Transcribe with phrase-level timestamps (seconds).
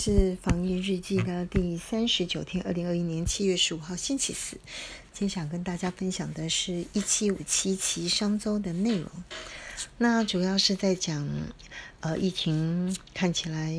[0.00, 4.56] 是防疫日记的第三十九天，二零二一年七月十五号星期四。
[5.12, 9.10] 今天想跟大家分享的是一七五七期商周的内容。
[9.98, 11.28] 那主要是在讲，
[12.00, 13.74] 呃，疫情看起来，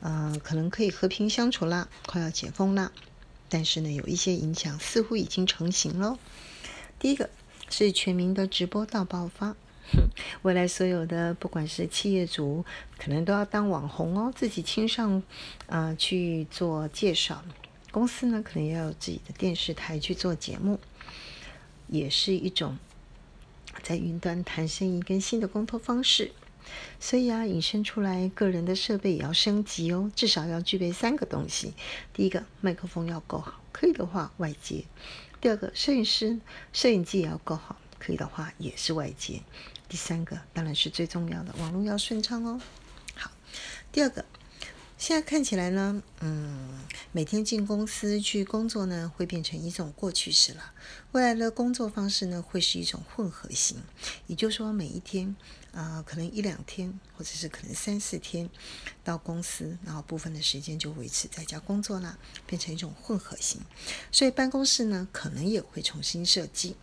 [0.00, 2.90] 呃，可能可以和平相处啦，快要解封啦。
[3.48, 6.18] 但是呢，有一些影响似乎已经成型了。
[6.98, 7.30] 第一个
[7.70, 9.54] 是全民的直播大爆发。
[10.42, 12.64] 未来所有的，不管是企业主，
[12.98, 15.22] 可能都要当网红哦，自己亲上，
[15.66, 17.42] 啊去做介绍。
[17.90, 20.78] 公司呢，可能要有自己的电视台去做节目，
[21.86, 22.76] 也是一种
[23.82, 26.32] 在云端谈生意跟新的沟通方式。
[27.00, 31.72] 所以啊，引申出来，个人的设备也要升级哦，至少要具备三个东西。
[32.12, 34.84] 第一个，麦克风要够好，可以的话外接；
[35.40, 36.38] 第二个，摄影师
[36.74, 37.76] 摄影机也要够好。
[37.98, 39.42] 可以的话，也是外接。
[39.88, 42.60] 第三个当然是最重要的，网络要顺畅哦。
[43.14, 43.30] 好，
[43.90, 44.24] 第二个，
[44.98, 46.78] 现在看起来呢，嗯，
[47.12, 50.72] 每天进公司去工作呢，会变成一种过去式了。
[51.12, 53.78] 未来的工作方式呢，会是一种混合型，
[54.26, 55.34] 也就是说，每一天
[55.72, 58.50] 啊，可能一两天，或者是可能三四天
[59.02, 63.62] 到公司，然后部分的时间就维持在家工作啦，变成一种混合型。
[64.12, 66.76] 所以办公室呢，可能也会重新设计。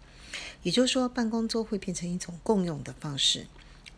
[0.63, 3.47] 也就是说，办公桌会变成一种共用的方式。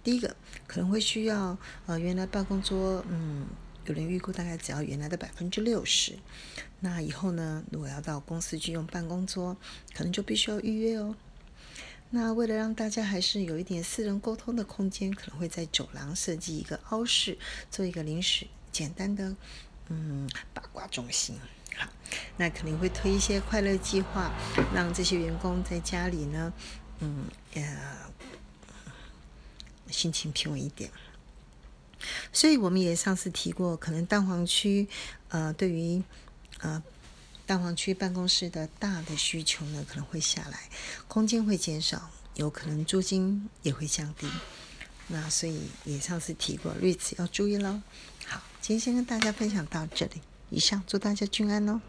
[0.04, 3.46] 第一个可能会需要，呃，原来办公桌，嗯，
[3.86, 6.18] 有人预估大概只要原来的百分之六十。
[6.80, 9.58] 那以后呢，如果要到公司去用办公桌，
[9.94, 11.16] 可能就必须要预约哦。
[12.12, 17.38] 那为了让大家还是有一点私人沟通的空间，可能会在走廊设计一个凹式，
[17.70, 19.36] 做一个临时简单的，
[19.90, 21.36] 嗯，八卦中心。
[21.78, 21.88] 好，
[22.38, 24.32] 那肯定会推一些快乐计划，
[24.74, 26.52] 让这些员工在家里呢，
[27.00, 28.12] 嗯，呃，
[29.90, 30.92] 心情平稳一点。
[32.34, 34.88] 所以我们也上次提过，可能蛋黄区，
[35.30, 36.02] 呃，对于
[36.60, 36.82] 呃
[37.46, 40.70] 蛋黄区办公室的大的需求呢，可能会下来，
[41.08, 44.28] 空间会减少，有可能租金也会降低。
[45.08, 47.82] 那所以也上次提过，日子要注意喽。
[48.26, 50.22] 好，今天先跟大家分享到这里。
[50.50, 51.82] 以上，祝大家均安哦。